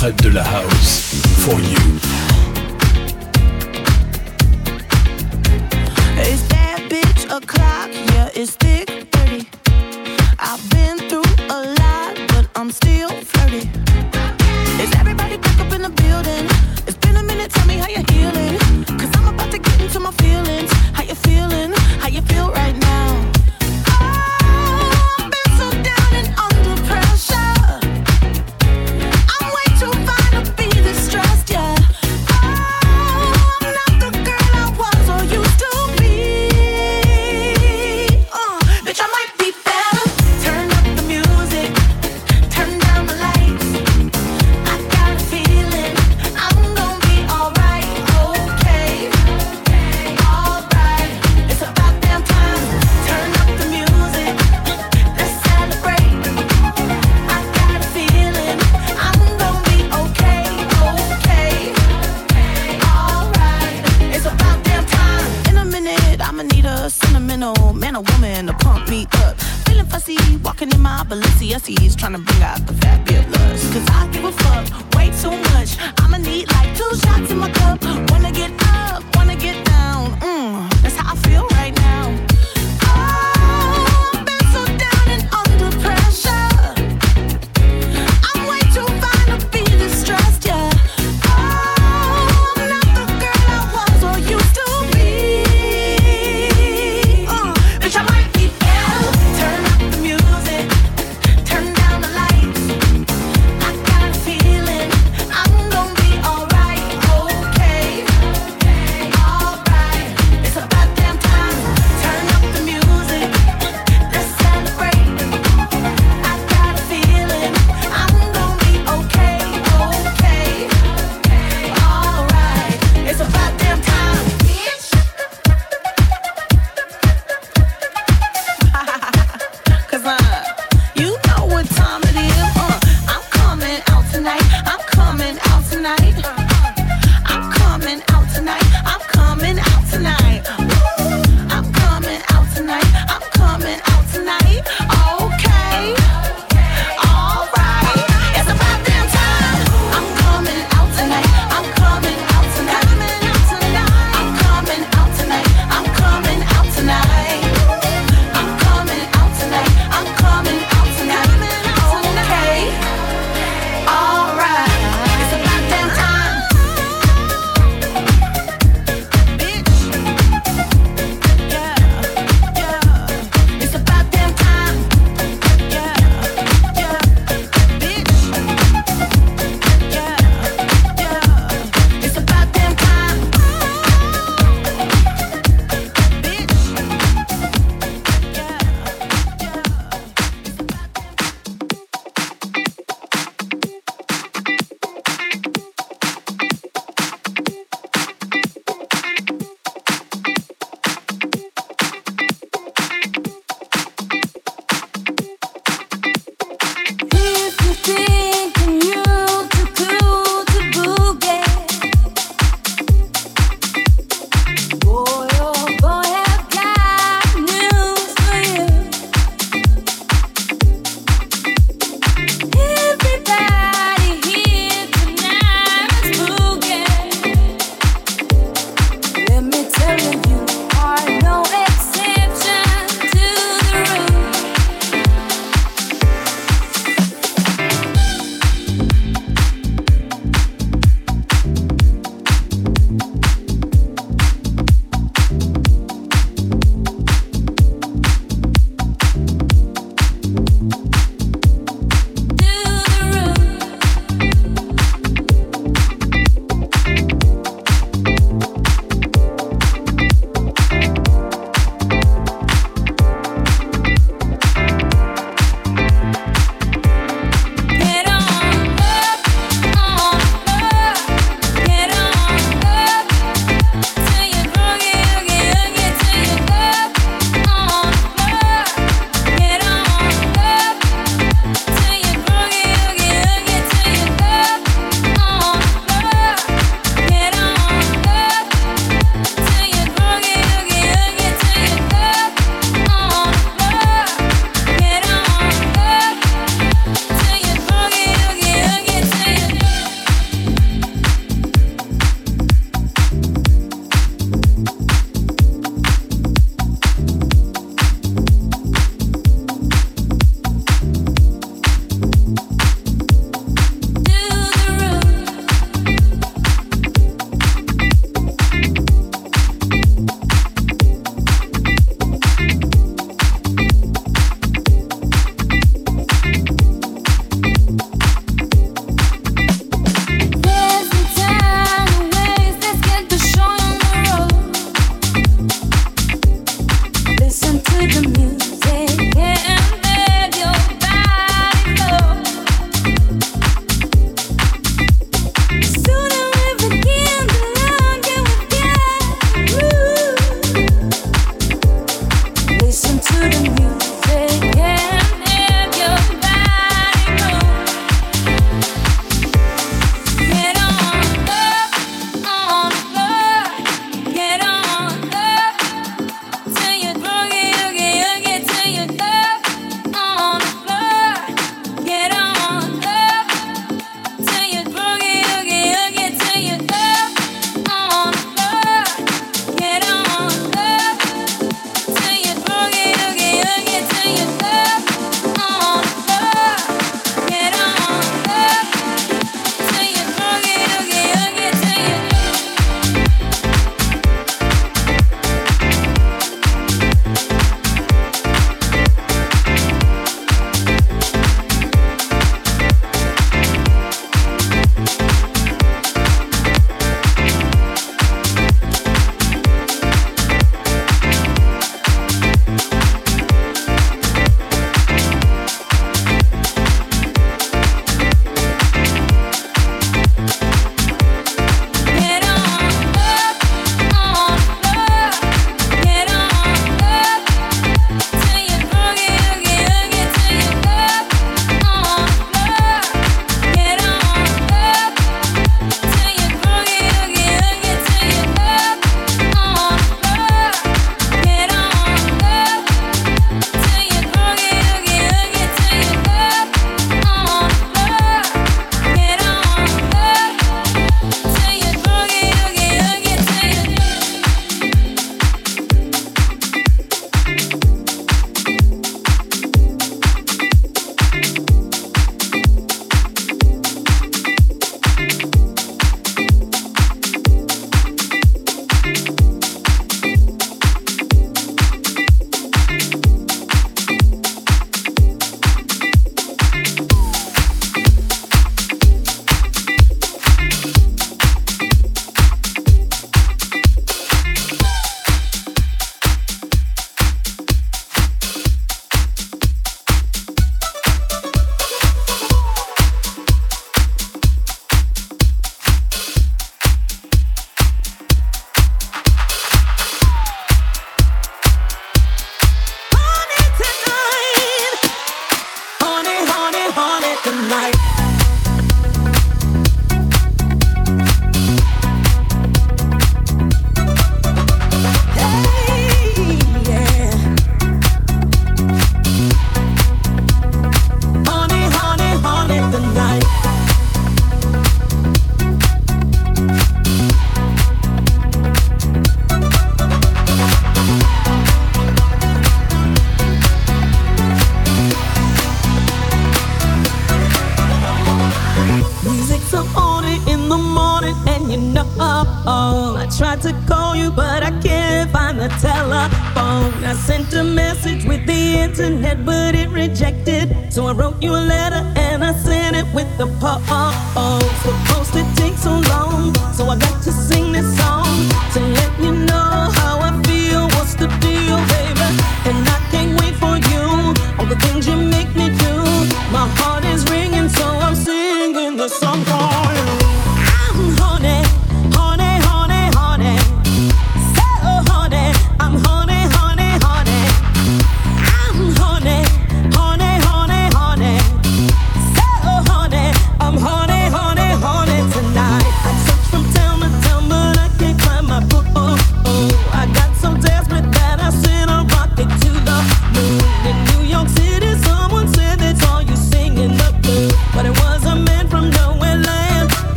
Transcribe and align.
Fred 0.00 0.16
de 0.22 0.30
la 0.30 0.42
House 0.42 1.12
for 1.44 1.60
you. 1.60 2.00
It's 6.16 6.40
that 6.48 6.88
bitch 6.88 7.26
o'clock, 7.26 7.90
yeah, 8.14 8.30
it's 8.34 8.56
thick 8.56 8.88
30. 9.12 9.46
I've 10.38 10.70
been 10.70 10.96
through 11.10 11.30
a 11.50 11.60
lot, 11.80 12.16
but 12.28 12.48
I'm 12.56 12.70
still 12.70 13.10
flirty. 13.10 13.68